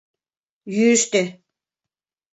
[0.75, 1.23] Йӱштӧ.